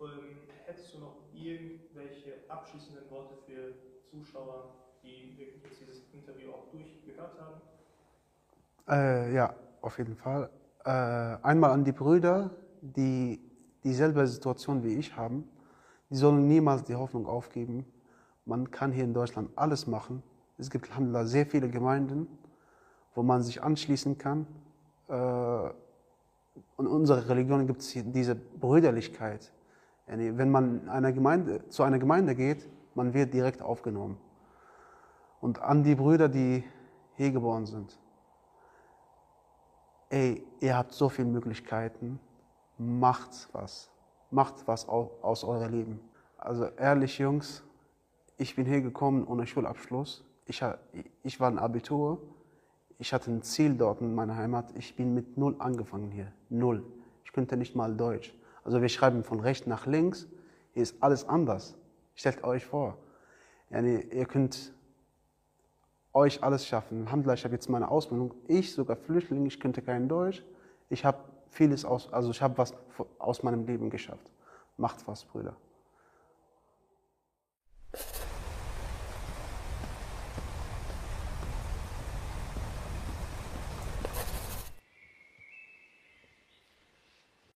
Ähm, 0.00 0.38
hättest 0.64 0.94
du 0.94 0.98
noch 1.00 1.16
irgendwelche 1.32 2.34
abschließenden 2.48 3.10
Worte 3.10 3.34
für 3.46 3.74
Zuschauer, 4.10 4.74
die 5.02 5.36
wirklich 5.36 5.62
jetzt 5.62 5.80
dieses 5.80 6.02
Interview 6.12 6.52
auch 6.52 6.70
durchgehört 6.70 7.38
haben? 7.38 7.60
Äh, 8.88 9.34
ja, 9.34 9.54
auf 9.82 9.98
jeden 9.98 10.16
Fall. 10.16 10.48
Äh, 10.84 10.90
einmal 10.90 11.72
an 11.72 11.84
die 11.84 11.92
Brüder, 11.92 12.50
die 12.80 13.38
dieselbe 13.84 14.26
Situation 14.26 14.82
wie 14.82 14.94
ich 14.94 15.14
haben. 15.14 15.48
Die 16.08 16.16
sollen 16.16 16.48
niemals 16.48 16.84
die 16.84 16.94
Hoffnung 16.94 17.26
aufgeben. 17.26 17.84
Man 18.46 18.70
kann 18.70 18.92
hier 18.92 19.04
in 19.04 19.12
Deutschland 19.12 19.50
alles 19.56 19.86
machen. 19.86 20.22
Es 20.58 20.70
gibt 20.70 20.88
Alhamdulillah 20.90 21.26
sehr 21.26 21.46
viele 21.46 21.68
Gemeinden, 21.68 22.26
wo 23.14 23.22
man 23.22 23.42
sich 23.42 23.62
anschließen 23.62 24.18
kann. 24.18 24.46
Äh, 25.08 25.12
und 26.76 26.86
in 26.86 26.92
unserer 26.92 27.28
Religion 27.28 27.66
gibt 27.66 27.80
es 27.80 27.92
diese 27.94 28.34
Brüderlichkeit. 28.34 29.52
Wenn 30.06 30.50
man 30.50 30.88
einer 30.88 31.12
Gemeinde, 31.12 31.68
zu 31.68 31.82
einer 31.82 31.98
Gemeinde 31.98 32.34
geht, 32.34 32.68
man 32.94 33.14
wird 33.14 33.32
direkt 33.34 33.62
aufgenommen. 33.62 34.16
Und 35.40 35.60
an 35.60 35.84
die 35.84 35.94
Brüder, 35.94 36.28
die 36.28 36.64
hier 37.14 37.30
geboren 37.30 37.66
sind 37.66 37.98
ey, 40.10 40.44
ihr 40.60 40.76
habt 40.76 40.92
so 40.92 41.08
viele 41.08 41.28
Möglichkeiten, 41.28 42.18
macht 42.78 43.48
was. 43.52 43.90
Macht 44.30 44.66
was 44.66 44.88
au- 44.88 45.10
aus 45.22 45.44
eurem 45.44 45.72
Leben. 45.72 46.00
Also 46.36 46.66
ehrlich, 46.66 47.18
Jungs, 47.18 47.62
ich 48.36 48.54
bin 48.54 48.66
hier 48.66 48.80
gekommen 48.80 49.26
ohne 49.26 49.46
Schulabschluss. 49.46 50.24
Ich, 50.48 50.64
ich 51.22 51.38
war 51.38 51.50
ein 51.50 51.58
Abitur. 51.58 52.20
Ich 52.98 53.12
hatte 53.12 53.30
ein 53.30 53.42
Ziel 53.42 53.76
dort 53.76 54.00
in 54.00 54.14
meiner 54.14 54.34
Heimat. 54.34 54.72
Ich 54.76 54.96
bin 54.96 55.14
mit 55.14 55.36
Null 55.36 55.54
angefangen 55.58 56.10
hier. 56.10 56.32
Null. 56.48 56.82
Ich 57.24 57.32
könnte 57.32 57.56
nicht 57.56 57.76
mal 57.76 57.94
Deutsch. 57.94 58.34
Also 58.64 58.80
wir 58.80 58.88
schreiben 58.88 59.22
von 59.22 59.40
rechts 59.40 59.66
nach 59.66 59.86
links. 59.86 60.26
Hier 60.72 60.82
ist 60.82 61.02
alles 61.02 61.28
anders. 61.28 61.76
Stellt 62.14 62.42
euch 62.42 62.64
vor. 62.64 62.96
Yani, 63.70 64.00
ihr 64.10 64.24
könnt 64.24 64.72
euch 66.14 66.42
alles 66.42 66.66
schaffen. 66.66 67.02
Alhamdulillah, 67.02 67.34
ich 67.34 67.44
habe 67.44 67.54
jetzt 67.54 67.68
meine 67.68 67.90
Ausbildung. 67.90 68.32
Ich, 68.46 68.72
sogar 68.72 68.96
Flüchtling, 68.96 69.44
ich 69.46 69.60
könnte 69.60 69.82
kein 69.82 70.08
Deutsch. 70.08 70.42
Ich 70.88 71.04
habe 71.04 71.18
vieles 71.50 71.84
aus, 71.84 72.12
also 72.12 72.30
ich 72.30 72.40
habe 72.40 72.56
was 72.56 72.74
aus 73.18 73.42
meinem 73.42 73.66
Leben 73.66 73.90
geschafft. 73.90 74.32
Macht 74.78 75.06
was, 75.06 75.24
Brüder. 75.24 75.56